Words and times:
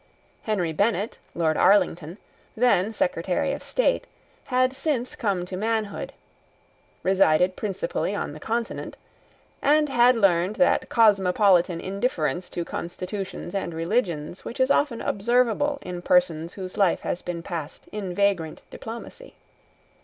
Henry 0.41 0.73
Bennet, 0.73 1.19
Lord 1.35 1.57
Arlington, 1.57 2.17
then 2.57 2.91
Secretary 2.91 3.53
of 3.53 3.61
State, 3.61 4.07
had 4.45 4.75
since 4.75 5.13
he 5.13 5.21
came 5.21 5.45
to 5.45 5.55
manhood, 5.55 6.11
resided 7.03 7.55
principally 7.55 8.15
on 8.15 8.31
the 8.33 8.39
Continent, 8.39 8.97
and 9.61 9.89
had 9.89 10.15
learned 10.15 10.55
that 10.55 10.89
cosmopolitan 10.89 11.79
indifference 11.79 12.49
to 12.49 12.65
constitutions 12.65 13.53
and 13.53 13.75
religions 13.75 14.43
which 14.43 14.59
is 14.59 14.71
often 14.71 15.01
observable 15.01 15.77
in 15.83 16.01
persons 16.01 16.55
whose 16.55 16.77
life 16.77 17.01
has 17.01 17.21
been 17.21 17.43
passed 17.43 17.87
in 17.91 18.15
vagrant 18.15 18.63
diplomacy. 18.71 19.35